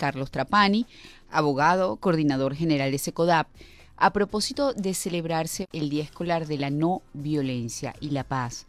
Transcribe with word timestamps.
Carlos 0.00 0.30
Trapani, 0.30 0.86
abogado, 1.30 1.96
coordinador 1.96 2.54
general 2.54 2.90
de 2.90 2.96
SECODAP, 2.96 3.46
a 3.98 4.14
propósito 4.14 4.72
de 4.72 4.94
celebrarse 4.94 5.66
el 5.74 5.90
Día 5.90 6.02
Escolar 6.02 6.46
de 6.46 6.56
la 6.56 6.70
No 6.70 7.02
Violencia 7.12 7.94
y 8.00 8.08
la 8.08 8.24
Paz. 8.24 8.66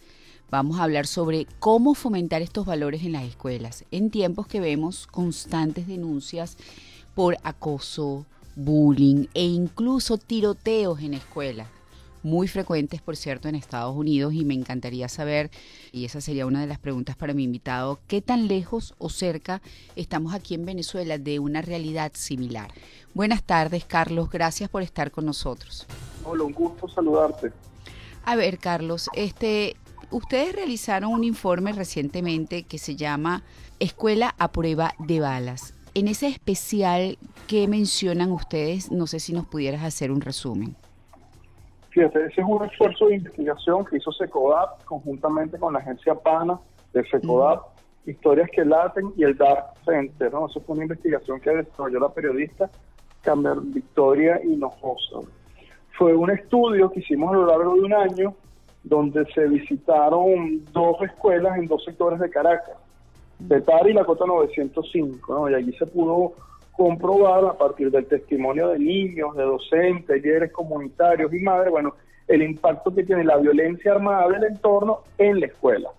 Vamos 0.49 0.77
a 0.77 0.83
hablar 0.83 1.07
sobre 1.07 1.47
cómo 1.59 1.93
fomentar 1.93 2.41
estos 2.41 2.65
valores 2.65 3.03
en 3.03 3.13
las 3.13 3.23
escuelas, 3.23 3.85
en 3.91 4.09
tiempos 4.09 4.45
que 4.45 4.59
vemos 4.59 5.07
constantes 5.07 5.87
denuncias 5.87 6.57
por 7.15 7.37
acoso, 7.43 8.25
bullying 8.57 9.27
e 9.33 9.45
incluso 9.45 10.17
tiroteos 10.17 10.99
en 10.99 11.13
escuelas 11.13 11.69
muy 12.23 12.47
frecuentes, 12.47 13.01
por 13.01 13.15
cierto, 13.15 13.47
en 13.49 13.55
Estados 13.55 13.95
Unidos 13.95 14.33
y 14.33 14.45
me 14.45 14.53
encantaría 14.53 15.07
saber, 15.09 15.49
y 15.91 16.05
esa 16.05 16.21
sería 16.21 16.45
una 16.45 16.61
de 16.61 16.67
las 16.67 16.79
preguntas 16.79 17.15
para 17.15 17.33
mi 17.33 17.43
invitado, 17.43 17.99
qué 18.07 18.21
tan 18.21 18.47
lejos 18.47 18.93
o 18.97 19.09
cerca 19.09 19.61
estamos 19.95 20.33
aquí 20.33 20.53
en 20.53 20.65
Venezuela 20.65 21.17
de 21.17 21.39
una 21.39 21.61
realidad 21.61 22.11
similar. 22.15 22.71
Buenas 23.13 23.43
tardes, 23.43 23.85
Carlos, 23.85 24.29
gracias 24.29 24.69
por 24.69 24.83
estar 24.83 25.11
con 25.11 25.25
nosotros. 25.25 25.85
Hola, 26.23 26.43
un 26.43 26.53
gusto 26.53 26.87
saludarte. 26.87 27.51
A 28.23 28.35
ver, 28.35 28.59
Carlos, 28.59 29.09
este, 29.13 29.75
ustedes 30.11 30.53
realizaron 30.53 31.11
un 31.11 31.23
informe 31.23 31.73
recientemente 31.73 32.63
que 32.63 32.77
se 32.77 32.95
llama 32.95 33.43
Escuela 33.79 34.35
a 34.37 34.51
prueba 34.51 34.93
de 34.99 35.19
balas. 35.19 35.73
En 35.93 36.07
ese 36.07 36.27
especial, 36.27 37.17
¿qué 37.47 37.67
mencionan 37.67 38.31
ustedes? 38.31 38.91
No 38.91 39.07
sé 39.07 39.19
si 39.19 39.33
nos 39.33 39.47
pudieras 39.47 39.83
hacer 39.83 40.11
un 40.11 40.21
resumen. 40.21 40.77
Fíjate, 41.91 42.25
ese 42.25 42.41
es 42.41 42.47
un 42.47 42.63
esfuerzo 42.63 43.07
de 43.07 43.15
investigación 43.15 43.85
que 43.85 43.97
hizo 43.97 44.11
SECODAP 44.13 44.85
conjuntamente 44.85 45.59
con 45.59 45.73
la 45.73 45.79
agencia 45.79 46.15
PANA 46.15 46.57
de 46.93 47.03
SECODAP, 47.05 47.63
Historias 48.05 48.49
que 48.51 48.65
Laten 48.65 49.13
y 49.17 49.23
el 49.23 49.37
Dark 49.37 49.73
Center. 49.85 50.31
¿no? 50.31 50.47
Eso 50.47 50.61
fue 50.61 50.75
una 50.75 50.85
investigación 50.85 51.39
que 51.41 51.51
desarrolló 51.51 51.99
la 51.99 52.09
periodista 52.09 52.69
Camer 53.21 53.57
Victoria 53.61 54.41
Hinojosa. 54.41 55.19
Fue 55.97 56.15
un 56.15 56.31
estudio 56.31 56.89
que 56.89 57.01
hicimos 57.01 57.31
a 57.31 57.37
lo 57.37 57.45
largo 57.45 57.75
de 57.75 57.81
un 57.81 57.93
año 57.93 58.35
donde 58.83 59.25
se 59.33 59.47
visitaron 59.47 60.63
dos 60.71 60.95
escuelas 61.01 61.57
en 61.57 61.67
dos 61.67 61.83
sectores 61.83 62.19
de 62.19 62.29
Caracas, 62.29 62.77
Petare 63.47 63.91
y 63.91 63.93
la 63.93 64.05
Cota 64.05 64.25
905, 64.25 65.33
¿no? 65.33 65.49
y 65.49 65.55
allí 65.55 65.73
se 65.73 65.85
pudo 65.85 66.33
comprobar 66.81 67.45
a 67.45 67.53
partir 67.53 67.91
del 67.91 68.07
testimonio 68.07 68.69
de 68.69 68.79
niños, 68.79 69.35
de 69.35 69.43
docentes, 69.43 70.23
líderes 70.23 70.51
comunitarios 70.51 71.31
y 71.31 71.37
madres, 71.37 71.69
bueno, 71.69 71.93
el 72.27 72.41
impacto 72.41 72.91
que 72.91 73.03
tiene 73.03 73.23
la 73.23 73.37
violencia 73.37 73.91
armada 73.91 74.27
del 74.29 74.45
entorno 74.45 75.01
en 75.19 75.41
la 75.41 75.45
escuela. 75.45 75.89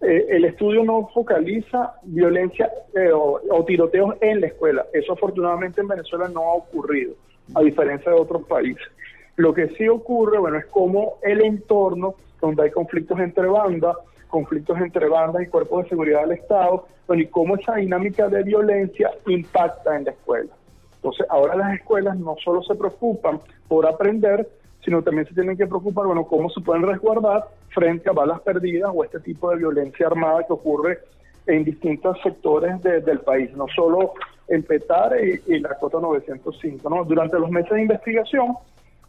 Eh, 0.00 0.26
el 0.28 0.44
estudio 0.44 0.84
no 0.84 1.08
focaliza 1.12 1.94
violencia 2.04 2.70
eh, 2.94 3.10
o, 3.12 3.64
tiroteos 3.66 4.14
en 4.20 4.42
la 4.42 4.46
escuela. 4.46 4.86
Eso 4.92 5.14
afortunadamente 5.14 5.80
en 5.80 5.88
Venezuela 5.88 6.28
no 6.28 6.40
ha 6.42 6.54
ocurrido, 6.54 7.14
a 7.56 7.62
diferencia 7.62 8.12
de 8.12 8.20
otros 8.20 8.46
países. 8.46 8.86
Lo 9.34 9.52
que 9.52 9.70
sí 9.70 9.88
ocurre, 9.88 10.38
bueno, 10.38 10.58
es 10.58 10.66
como 10.66 11.14
el 11.22 11.44
entorno, 11.44 12.14
donde 12.40 12.62
hay 12.62 12.70
conflictos 12.70 13.18
entre 13.18 13.48
bandas, 13.48 13.96
conflictos 14.28 14.78
entre 14.80 15.08
bandas 15.08 15.42
y 15.42 15.46
cuerpos 15.46 15.84
de 15.84 15.90
seguridad 15.90 16.22
del 16.22 16.32
Estado, 16.32 16.86
bueno, 17.06 17.22
y 17.22 17.26
cómo 17.26 17.56
esa 17.56 17.76
dinámica 17.76 18.28
de 18.28 18.42
violencia 18.42 19.10
impacta 19.26 19.96
en 19.96 20.04
la 20.04 20.10
escuela. 20.10 20.52
Entonces, 20.96 21.26
ahora 21.30 21.56
las 21.56 21.74
escuelas 21.74 22.16
no 22.18 22.36
solo 22.42 22.62
se 22.62 22.74
preocupan 22.74 23.40
por 23.68 23.86
aprender, 23.86 24.48
sino 24.84 25.02
también 25.02 25.26
se 25.26 25.34
tienen 25.34 25.56
que 25.56 25.66
preocupar, 25.66 26.06
bueno, 26.06 26.24
cómo 26.24 26.50
se 26.50 26.60
pueden 26.60 26.82
resguardar 26.82 27.44
frente 27.68 28.08
a 28.08 28.12
balas 28.12 28.40
perdidas 28.40 28.90
o 28.94 29.04
este 29.04 29.20
tipo 29.20 29.50
de 29.50 29.56
violencia 29.56 30.06
armada 30.06 30.44
que 30.46 30.52
ocurre 30.52 30.98
en 31.46 31.64
distintos 31.64 32.18
sectores 32.22 32.82
del 32.82 33.20
país, 33.20 33.52
no 33.56 33.66
solo 33.74 34.14
en 34.48 34.62
Petare 34.62 35.42
y, 35.46 35.58
la 35.60 35.76
Cota 35.78 35.98
905. 36.00 36.88
¿no? 36.88 37.04
Durante 37.04 37.38
los 37.38 37.50
meses 37.50 37.70
de 37.70 37.82
investigación, 37.82 38.56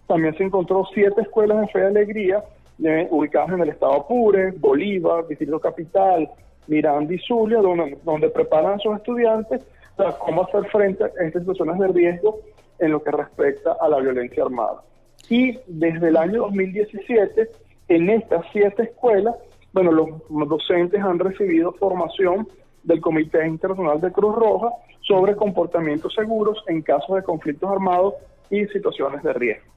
también 0.08 0.36
se 0.38 0.44
encontró 0.44 0.86
siete 0.94 1.22
escuelas 1.22 1.62
de 1.62 1.68
fe 1.68 1.80
y 1.80 1.84
alegría 1.84 2.44
eh, 2.84 3.08
ubicadas 3.10 3.50
en 3.52 3.62
el 3.62 3.70
estado 3.70 3.94
Apure, 3.94 4.52
Bolívar, 4.52 5.28
Distrito 5.28 5.60
Capital, 5.60 6.30
Miranda 6.68 7.14
y 7.14 7.20
Zulia, 7.20 7.60
donde, 7.60 8.30
preparan 8.30 8.74
a 8.74 8.80
sus 8.80 8.96
estudiantes 8.96 9.66
para 9.96 10.12
cómo 10.18 10.44
hacer 10.44 10.66
frente 10.66 11.04
a 11.04 11.08
estas 11.08 11.42
situaciones 11.42 11.80
de 11.80 11.88
riesgo 11.88 12.40
en 12.80 12.92
lo 12.92 13.04
que 13.04 13.12
respecta 13.12 13.76
a 13.80 13.90
la 13.90 14.00
violencia 14.00 14.44
armada. 14.44 14.84
Y 15.30 15.58
desde 15.68 16.10
el 16.10 16.18
año 16.18 16.44
2017, 16.44 17.50
en 17.90 18.10
estas 18.10 18.46
siete 18.52 18.84
escuelas, 18.84 19.36
bueno, 19.74 19.92
los 19.92 20.10
docentes 20.50 21.02
han 21.02 21.20
recibido 21.20 21.74
formación 21.74 22.48
del 22.84 23.02
Comité 23.02 23.46
Internacional 23.46 24.00
de 24.00 24.12
Cruz 24.12 24.36
Roja 24.36 24.70
sobre 25.02 25.36
comportamientos 25.36 26.14
seguros 26.14 26.64
en 26.68 26.82
casos 26.82 27.16
de 27.16 27.24
conflictos 27.24 27.70
armados 27.70 28.14
y 28.50 28.66
situaciones 28.68 29.24
de 29.24 29.34
riesgo. 29.34 29.77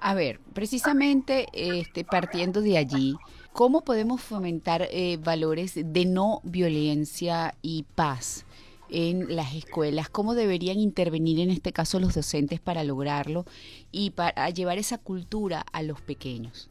A 0.00 0.14
ver, 0.14 0.40
precisamente 0.52 1.46
este, 1.52 2.04
partiendo 2.04 2.60
de 2.60 2.78
allí, 2.78 3.16
¿cómo 3.52 3.82
podemos 3.82 4.20
fomentar 4.20 4.86
eh, 4.90 5.18
valores 5.22 5.74
de 5.74 6.04
no 6.04 6.40
violencia 6.44 7.54
y 7.62 7.84
paz? 7.94 8.44
en 8.88 9.34
las 9.34 9.52
escuelas, 9.54 10.08
cómo 10.08 10.34
deberían 10.34 10.78
intervenir 10.78 11.40
en 11.40 11.50
este 11.50 11.72
caso 11.72 11.98
los 11.98 12.14
docentes 12.14 12.60
para 12.60 12.84
lograrlo 12.84 13.44
y 13.90 14.10
para 14.10 14.48
llevar 14.50 14.78
esa 14.78 14.98
cultura 14.98 15.64
a 15.72 15.82
los 15.82 16.00
pequeños. 16.00 16.70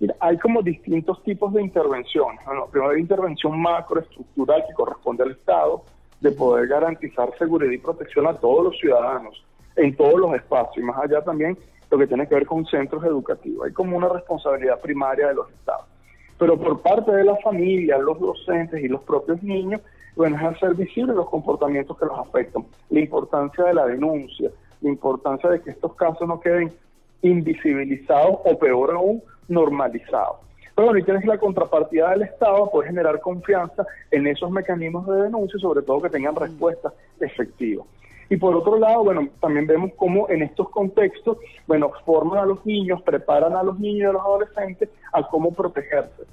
Mira, 0.00 0.14
hay 0.20 0.38
como 0.38 0.62
distintos 0.62 1.22
tipos 1.24 1.52
de 1.54 1.62
intervención. 1.62 2.36
Bueno, 2.44 2.66
primero 2.70 2.92
hay 2.92 3.00
intervención 3.00 3.60
macroestructural 3.60 4.64
que 4.68 4.74
corresponde 4.74 5.24
al 5.24 5.32
Estado 5.32 5.82
de 6.20 6.30
poder 6.32 6.68
garantizar 6.68 7.36
seguridad 7.38 7.72
y 7.72 7.78
protección 7.78 8.26
a 8.26 8.34
todos 8.34 8.64
los 8.64 8.78
ciudadanos 8.78 9.44
en 9.76 9.96
todos 9.96 10.14
los 10.20 10.34
espacios 10.34 10.78
y 10.78 10.82
más 10.82 10.96
allá 10.98 11.22
también 11.22 11.58
lo 11.94 11.98
que 12.00 12.06
tiene 12.08 12.26
que 12.26 12.34
ver 12.34 12.46
con 12.46 12.66
centros 12.66 13.04
educativos. 13.04 13.66
Hay 13.66 13.72
como 13.72 13.96
una 13.96 14.08
responsabilidad 14.08 14.80
primaria 14.80 15.28
de 15.28 15.34
los 15.34 15.48
estados. 15.50 15.86
Pero 16.38 16.58
por 16.58 16.80
parte 16.82 17.12
de 17.12 17.24
la 17.24 17.36
familia, 17.36 17.98
los 17.98 18.18
docentes 18.18 18.82
y 18.82 18.88
los 18.88 19.02
propios 19.02 19.40
niños, 19.42 19.80
bueno, 20.16 20.36
es 20.36 20.56
hacer 20.56 20.74
visibles 20.74 21.14
los 21.14 21.28
comportamientos 21.30 21.96
que 21.96 22.06
los 22.06 22.18
afectan, 22.18 22.64
la 22.90 23.00
importancia 23.00 23.64
de 23.64 23.74
la 23.74 23.86
denuncia, 23.86 24.50
la 24.80 24.88
importancia 24.88 25.48
de 25.48 25.60
que 25.60 25.70
estos 25.70 25.94
casos 25.94 26.26
no 26.26 26.40
queden 26.40 26.72
invisibilizados 27.22 28.40
o 28.44 28.58
peor 28.58 28.90
aún, 28.92 29.22
normalizados. 29.48 30.38
Pero 30.74 30.86
bueno, 30.86 30.98
y 30.98 31.04
tienes 31.04 31.24
la 31.24 31.38
contrapartida 31.38 32.10
del 32.10 32.22
Estado 32.22 32.68
puede 32.70 32.88
generar 32.88 33.20
confianza 33.20 33.86
en 34.10 34.26
esos 34.26 34.50
mecanismos 34.50 35.06
de 35.06 35.22
denuncia 35.22 35.58
sobre 35.60 35.82
todo 35.82 36.02
que 36.02 36.10
tengan 36.10 36.34
respuestas 36.34 36.92
efectivas. 37.20 37.86
Y 38.30 38.36
por 38.36 38.54
otro 38.56 38.78
lado, 38.78 39.04
bueno, 39.04 39.28
también 39.40 39.66
vemos 39.66 39.90
cómo 39.96 40.28
en 40.28 40.42
estos 40.42 40.68
contextos, 40.70 41.38
bueno, 41.66 41.90
forman 42.04 42.38
a 42.38 42.46
los 42.46 42.64
niños, 42.64 43.02
preparan 43.02 43.54
a 43.54 43.62
los 43.62 43.78
niños 43.78 44.00
y 44.00 44.04
a 44.04 44.12
los 44.12 44.22
adolescentes 44.22 44.88
a 45.12 45.22
cómo 45.28 45.52
protegerse. 45.52 46.24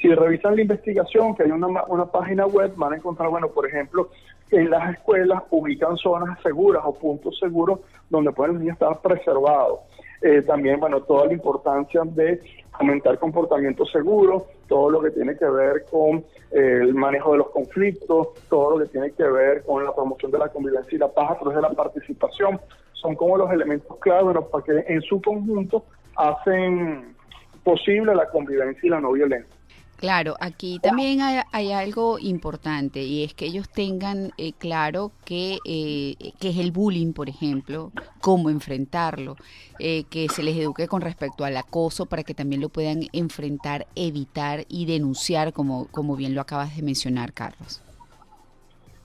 Si 0.00 0.12
revisan 0.12 0.56
la 0.56 0.62
investigación, 0.62 1.34
que 1.34 1.44
hay 1.44 1.50
una, 1.50 1.84
una 1.84 2.06
página 2.06 2.46
web, 2.46 2.72
van 2.76 2.92
a 2.92 2.96
encontrar, 2.96 3.28
bueno, 3.28 3.48
por 3.48 3.66
ejemplo, 3.66 4.10
en 4.50 4.70
las 4.70 4.94
escuelas 4.94 5.42
ubican 5.50 5.96
zonas 5.96 6.38
seguras 6.42 6.82
o 6.84 6.94
puntos 6.94 7.38
seguros 7.38 7.80
donde 8.10 8.32
pueden 8.32 8.54
los 8.54 8.62
niños 8.62 8.74
estar 8.74 9.00
preservados. 9.00 9.80
Eh, 10.22 10.42
también, 10.42 10.78
bueno, 10.78 11.02
toda 11.02 11.26
la 11.26 11.32
importancia 11.32 12.02
de 12.04 12.40
aumentar 12.72 13.18
comportamientos 13.18 13.90
seguros, 13.90 14.44
todo 14.68 14.88
lo 14.88 15.02
que 15.02 15.10
tiene 15.10 15.36
que 15.36 15.46
ver 15.46 15.84
con 15.90 16.18
eh, 16.52 16.78
el 16.80 16.94
manejo 16.94 17.32
de 17.32 17.38
los 17.38 17.50
conflictos, 17.50 18.28
todo 18.48 18.78
lo 18.78 18.84
que 18.84 18.90
tiene 18.90 19.10
que 19.10 19.24
ver 19.24 19.64
con 19.64 19.84
la 19.84 19.94
promoción 19.94 20.30
de 20.30 20.38
la 20.38 20.48
convivencia 20.48 20.94
y 20.94 20.98
la 20.98 21.08
paz 21.08 21.32
a 21.32 21.38
través 21.38 21.56
de 21.56 21.62
la 21.62 21.70
participación, 21.70 22.60
son 22.92 23.16
como 23.16 23.36
los 23.36 23.50
elementos 23.50 23.98
clave, 23.98 24.22
bueno, 24.22 24.42
para 24.46 24.64
que 24.64 24.84
en 24.86 25.02
su 25.02 25.20
conjunto 25.20 25.84
hacen 26.16 27.16
posible 27.64 28.14
la 28.14 28.28
convivencia 28.28 28.86
y 28.86 28.90
la 28.90 29.00
no 29.00 29.12
violencia. 29.12 29.61
Claro, 30.02 30.34
aquí 30.40 30.80
también 30.80 31.20
hay, 31.52 31.70
algo 31.70 32.18
importante 32.18 33.02
y 33.02 33.22
es 33.22 33.34
que 33.34 33.46
ellos 33.46 33.68
tengan 33.68 34.32
eh, 34.36 34.52
claro 34.52 35.12
que, 35.24 35.58
eh, 35.64 36.16
que 36.40 36.48
es 36.48 36.58
el 36.58 36.72
bullying, 36.72 37.12
por 37.12 37.28
ejemplo, 37.28 37.92
cómo 38.20 38.50
enfrentarlo, 38.50 39.36
eh, 39.78 40.02
que 40.10 40.28
se 40.28 40.42
les 40.42 40.56
eduque 40.56 40.88
con 40.88 41.02
respecto 41.02 41.44
al 41.44 41.56
acoso 41.56 42.06
para 42.06 42.24
que 42.24 42.34
también 42.34 42.60
lo 42.60 42.68
puedan 42.68 43.02
enfrentar, 43.12 43.86
evitar 43.94 44.64
y 44.68 44.86
denunciar, 44.86 45.52
como, 45.52 45.86
como 45.92 46.16
bien 46.16 46.34
lo 46.34 46.40
acabas 46.40 46.74
de 46.74 46.82
mencionar, 46.82 47.32
Carlos. 47.32 47.80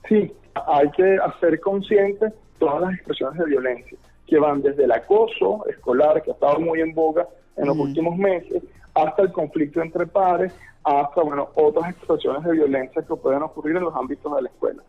Sí, 0.08 0.32
hay 0.66 0.90
que 0.90 1.16
hacer 1.24 1.60
conscientes 1.60 2.32
todas 2.58 2.80
las 2.80 2.94
expresiones 2.94 3.38
de 3.38 3.44
violencia, 3.44 3.96
que 4.26 4.36
van 4.40 4.62
desde 4.62 4.82
el 4.82 4.90
acoso 4.90 5.64
escolar, 5.68 6.20
que 6.24 6.32
ha 6.32 6.34
estado 6.34 6.58
muy 6.58 6.80
en 6.80 6.92
boga 6.92 7.28
en 7.56 7.66
los 7.66 7.76
últimos 7.76 8.16
meses, 8.16 8.64
hasta 9.02 9.22
el 9.22 9.32
conflicto 9.32 9.80
entre 9.80 10.06
pares, 10.06 10.52
hasta 10.84 11.22
bueno, 11.22 11.48
otras 11.54 11.90
expresiones 11.90 12.42
de 12.44 12.52
violencia 12.52 13.02
que 13.02 13.16
pueden 13.16 13.42
ocurrir 13.42 13.76
en 13.76 13.84
los 13.84 13.94
ámbitos 13.94 14.34
de 14.34 14.42
la 14.42 14.48
escuela. 14.48 14.82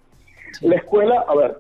La 0.62 0.76
escuela, 0.76 1.26
a 1.28 1.36
ver, 1.36 1.58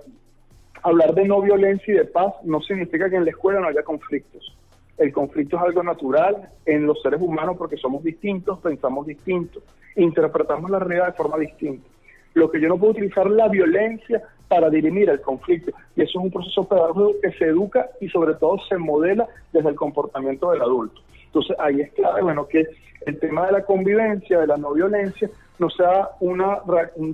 hablar 0.83 1.13
de 1.13 1.25
no 1.25 1.41
violencia 1.41 1.93
y 1.93 1.97
de 1.97 2.05
paz 2.05 2.33
no 2.43 2.61
significa 2.61 3.09
que 3.09 3.17
en 3.17 3.25
la 3.25 3.31
escuela 3.31 3.59
no 3.59 3.67
haya 3.67 3.83
conflictos. 3.83 4.55
El 4.97 5.13
conflicto 5.13 5.57
es 5.57 5.63
algo 5.63 5.83
natural 5.83 6.49
en 6.65 6.85
los 6.85 7.01
seres 7.01 7.21
humanos 7.21 7.55
porque 7.57 7.77
somos 7.77 8.03
distintos, 8.03 8.59
pensamos 8.59 9.05
distintos, 9.05 9.63
interpretamos 9.95 10.69
la 10.69 10.79
realidad 10.79 11.07
de 11.07 11.13
forma 11.13 11.37
distinta. 11.37 11.87
Lo 12.33 12.49
que 12.49 12.61
yo 12.61 12.67
no 12.67 12.77
puedo 12.77 12.91
utilizar 12.91 13.29
la 13.29 13.47
violencia 13.47 14.21
para 14.47 14.69
dirimir 14.69 15.09
el 15.09 15.21
conflicto. 15.21 15.71
Y 15.95 16.01
eso 16.01 16.19
es 16.19 16.25
un 16.25 16.31
proceso 16.31 16.67
pedagógico 16.67 17.21
que 17.21 17.31
se 17.33 17.45
educa 17.45 17.89
y 18.01 18.09
sobre 18.09 18.33
todo 18.35 18.57
se 18.67 18.77
modela 18.77 19.27
desde 19.53 19.69
el 19.69 19.75
comportamiento 19.75 20.51
del 20.51 20.61
adulto. 20.61 21.01
Entonces 21.25 21.55
ahí 21.59 21.81
es 21.81 21.91
clave, 21.93 22.23
bueno, 22.23 22.47
que 22.47 22.65
el 23.05 23.19
tema 23.19 23.45
de 23.45 23.51
la 23.53 23.63
convivencia, 23.63 24.39
de 24.39 24.47
la 24.47 24.57
no 24.57 24.73
violencia, 24.73 25.29
no 25.59 25.69
sea 25.69 26.09
una, 26.19 26.59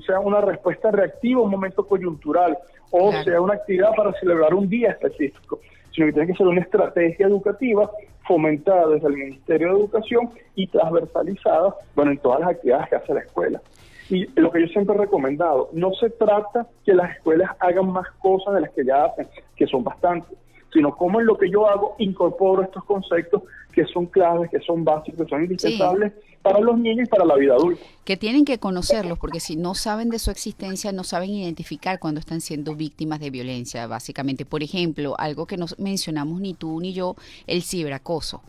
sea 0.06 0.19
una 0.19 0.41
respuesta 0.41 0.91
reactiva 0.91 1.41
a 1.41 1.44
un 1.44 1.51
momento 1.51 1.85
coyuntural 1.85 2.57
o 2.91 3.12
sea 3.23 3.41
una 3.41 3.56
actividad 3.56 3.94
para 3.95 4.13
celebrar 4.13 4.53
un 4.53 4.69
día 4.69 4.91
específico, 4.91 5.59
sino 5.91 6.07
que 6.07 6.13
tiene 6.13 6.27
que 6.27 6.38
ser 6.38 6.47
una 6.47 6.62
estrategia 6.62 7.27
educativa 7.27 7.89
fomentada 8.25 8.88
desde 8.88 9.07
el 9.07 9.15
Ministerio 9.15 9.67
de 9.67 9.79
Educación 9.79 10.29
y 10.56 10.67
transversalizada, 10.67 11.75
bueno, 11.95 12.12
en 12.12 12.17
todas 12.19 12.39
las 12.39 12.50
actividades 12.51 12.89
que 12.89 12.95
hace 12.95 13.13
la 13.13 13.19
escuela. 13.19 13.62
Y 14.09 14.27
lo 14.39 14.51
que 14.51 14.61
yo 14.61 14.67
siempre 14.67 14.95
he 14.95 14.99
recomendado, 14.99 15.69
no 15.73 15.93
se 15.93 16.09
trata 16.09 16.67
que 16.85 16.93
las 16.93 17.15
escuelas 17.15 17.51
hagan 17.59 17.91
más 17.91 18.07
cosas 18.19 18.53
de 18.53 18.61
las 18.61 18.71
que 18.71 18.85
ya 18.85 19.05
hacen, 19.05 19.27
que 19.55 19.65
son 19.65 19.83
bastantes, 19.83 20.37
sino 20.71 20.95
cómo 20.95 21.19
en 21.19 21.25
lo 21.25 21.37
que 21.37 21.49
yo 21.49 21.67
hago 21.67 21.95
incorporo 21.97 22.61
estos 22.61 22.83
conceptos 22.83 23.43
que 23.71 23.85
son 23.85 24.05
claves, 24.05 24.49
que 24.51 24.59
son 24.59 24.83
básicos, 24.83 25.23
que 25.23 25.29
son 25.29 25.43
indispensables 25.43 26.13
para 26.41 26.59
los 26.59 26.77
niños 26.77 27.07
y 27.07 27.09
para 27.09 27.25
la 27.25 27.35
vida 27.35 27.55
adulta. 27.55 27.81
Que 28.03 28.17
tienen 28.17 28.45
que 28.45 28.59
conocerlos, 28.59 29.17
porque 29.17 29.39
si 29.39 29.55
no 29.55 29.73
saben 29.73 30.09
de 30.09 30.19
su 30.19 30.29
existencia, 30.29 30.91
no 30.91 31.03
saben 31.03 31.31
identificar 31.31 31.99
cuando 31.99 32.19
están 32.19 32.39
siendo 32.39 32.75
víctimas 32.75 33.19
de 33.19 33.31
violencia, 33.31 33.87
básicamente. 33.87 34.45
Por 34.45 34.61
ejemplo, 34.61 35.15
algo 35.17 35.47
que 35.47 35.57
no 35.57 35.65
mencionamos 35.77 36.39
ni 36.39 36.53
tú 36.53 36.79
ni 36.79 36.93
yo, 36.93 37.15
el 37.47 37.63
ciberacoso 37.63 38.43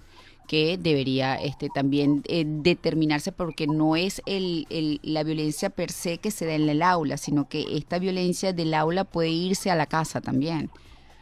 que 0.47 0.79
debería 0.79 1.35
este, 1.37 1.69
también 1.69 2.23
eh, 2.29 2.45
determinarse 2.47 3.33
porque 3.33 3.67
no 3.67 3.97
es 3.97 4.23
el, 4.27 4.67
el, 4.71 5.01
la 5.03 5.23
violencia 5.23 5.71
per 5.71 5.91
se 5.91 6.19
que 6.19 6.31
se 6.31 6.47
da 6.47 6.55
en 6.55 6.69
el 6.69 6.83
aula, 6.83 7.17
sino 7.17 7.49
que 7.49 7.77
esta 7.77 7.99
violencia 7.99 8.53
del 8.53 8.75
aula 8.75 9.05
puede 9.05 9.29
irse 9.29 9.71
a 9.71 9.75
la 9.75 9.87
casa 9.87 10.21
también 10.21 10.71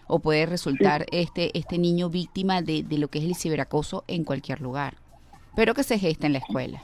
o 0.06 0.19
puede 0.19 0.47
resultar 0.47 1.06
este, 1.12 1.56
este 1.56 1.79
niño 1.79 2.11
víctima 2.11 2.62
de, 2.62 2.82
de 2.82 2.99
lo 2.99 3.09
que 3.09 3.19
es 3.19 3.25
el 3.25 3.35
ciberacoso 3.35 4.05
en 4.06 4.25
cualquier 4.25 4.61
lugar, 4.61 4.94
pero 5.56 5.75
que 5.75 5.82
se 5.82 5.99
gesta 5.99 6.27
en 6.27 6.35
la 6.35 6.38
escuela. 6.41 6.82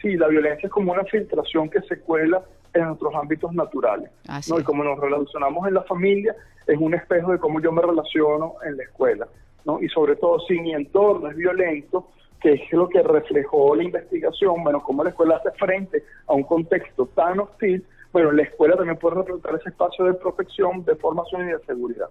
Sí, 0.00 0.16
la 0.16 0.28
violencia 0.28 0.66
es 0.66 0.72
como 0.72 0.92
una 0.92 1.04
filtración 1.04 1.68
que 1.68 1.82
se 1.82 1.98
cuela 2.00 2.42
en 2.72 2.86
nuestros 2.86 3.14
ámbitos 3.14 3.52
naturales. 3.52 4.10
¿no? 4.48 4.60
Y 4.60 4.62
como 4.62 4.84
nos 4.84 4.98
relacionamos 4.98 5.66
en 5.66 5.74
la 5.74 5.82
familia, 5.82 6.34
es 6.66 6.78
un 6.78 6.94
espejo 6.94 7.32
de 7.32 7.38
cómo 7.38 7.60
yo 7.60 7.72
me 7.72 7.82
relaciono 7.82 8.54
en 8.64 8.76
la 8.76 8.84
escuela. 8.84 9.28
¿No? 9.64 9.80
Y 9.80 9.88
sobre 9.88 10.16
todo, 10.16 10.40
si 10.40 10.58
mi 10.60 10.72
entorno 10.72 11.30
es 11.30 11.36
violento, 11.36 12.08
que 12.40 12.54
es 12.54 12.72
lo 12.72 12.88
que 12.88 13.02
reflejó 13.02 13.76
la 13.76 13.84
investigación, 13.84 14.62
bueno, 14.64 14.82
cómo 14.82 15.04
la 15.04 15.10
escuela 15.10 15.36
hace 15.36 15.50
frente 15.58 16.04
a 16.26 16.32
un 16.32 16.44
contexto 16.44 17.06
tan 17.06 17.40
hostil, 17.40 17.84
bueno, 18.12 18.32
la 18.32 18.42
escuela 18.42 18.76
también 18.76 18.96
puede 18.98 19.16
representar 19.16 19.54
ese 19.56 19.68
espacio 19.68 20.04
de 20.06 20.14
protección, 20.14 20.84
de 20.84 20.96
formación 20.96 21.48
y 21.48 21.52
de 21.52 21.58
seguridad. 21.60 22.08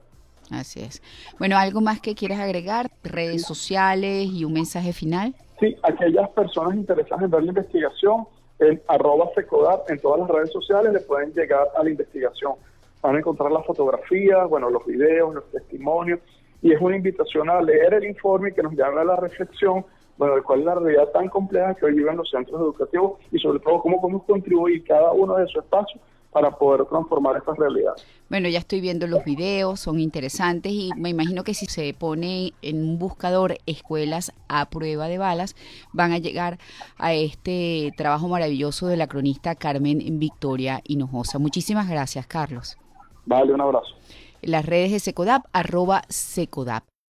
Así 0.51 0.81
es. 0.81 1.01
Bueno, 1.37 1.57
¿algo 1.57 1.81
más 1.81 1.99
que 1.99 2.15
quieras 2.15 2.39
agregar? 2.39 2.89
¿Redes 3.03 3.43
sociales 3.43 4.29
y 4.31 4.45
un 4.45 4.53
mensaje 4.53 4.93
final? 4.93 5.35
Sí, 5.59 5.75
aquellas 5.83 6.29
personas 6.29 6.75
interesadas 6.75 7.23
en 7.23 7.31
ver 7.31 7.43
la 7.43 7.49
investigación, 7.49 8.25
en 8.59 8.81
arroba 8.87 9.29
secodar, 9.35 9.83
en 9.89 9.99
todas 9.99 10.21
las 10.21 10.29
redes 10.29 10.51
sociales 10.51 10.93
le 10.93 10.99
pueden 11.01 11.33
llegar 11.33 11.67
a 11.77 11.83
la 11.83 11.89
investigación. 11.89 12.53
Van 13.01 13.15
a 13.15 13.19
encontrar 13.19 13.51
las 13.51 13.65
fotografías, 13.65 14.47
bueno, 14.49 14.69
los 14.69 14.85
videos, 14.85 15.33
los 15.35 15.51
testimonios, 15.51 16.19
y 16.61 16.73
es 16.73 16.81
una 16.81 16.95
invitación 16.95 17.49
a 17.49 17.61
leer 17.61 17.93
el 17.93 18.05
informe 18.05 18.53
que 18.53 18.63
nos 18.63 18.73
llama 18.73 19.01
a 19.01 19.05
la 19.05 19.15
reflexión, 19.15 19.85
bueno, 20.17 20.35
de 20.35 20.41
cuál 20.41 20.59
es 20.59 20.65
la 20.65 20.75
realidad 20.75 21.09
tan 21.09 21.29
compleja 21.29 21.75
que 21.75 21.85
hoy 21.85 21.93
viven 21.93 22.17
los 22.17 22.29
centros 22.29 22.59
educativos 22.59 23.19
y 23.31 23.39
sobre 23.39 23.59
todo 23.59 23.79
cómo 23.79 24.01
podemos 24.01 24.23
contribuir 24.23 24.83
cada 24.83 25.11
uno 25.11 25.35
de 25.35 25.47
su 25.47 25.59
espacio 25.59 25.99
para 26.31 26.51
poder 26.51 26.85
transformar 26.85 27.37
esta 27.37 27.53
realidad. 27.55 27.93
Bueno, 28.29 28.47
ya 28.49 28.59
estoy 28.59 28.81
viendo 28.81 29.07
los 29.07 29.23
videos, 29.25 29.79
son 29.79 29.99
interesantes 29.99 30.71
y 30.71 30.91
me 30.95 31.09
imagino 31.09 31.43
que 31.43 31.53
si 31.53 31.65
se 31.65 31.93
pone 31.93 32.53
en 32.61 32.83
un 32.83 32.99
buscador 32.99 33.57
escuelas 33.65 34.31
a 34.47 34.69
prueba 34.69 35.07
de 35.07 35.17
balas, 35.17 35.55
van 35.91 36.11
a 36.11 36.19
llegar 36.19 36.59
a 36.97 37.13
este 37.13 37.91
trabajo 37.97 38.27
maravilloso 38.27 38.87
de 38.87 38.97
la 38.97 39.07
cronista 39.07 39.55
Carmen 39.55 39.99
Victoria 40.19 40.81
Hinojosa. 40.83 41.39
Muchísimas 41.39 41.89
gracias, 41.89 42.27
Carlos. 42.27 42.77
Vale, 43.25 43.53
un 43.53 43.61
abrazo. 43.61 43.95
Las 44.41 44.65
redes 44.65 44.91
de 44.91 44.99
Secodap, 44.99 45.45
arroba 45.53 46.03
Secodap. 46.09 46.83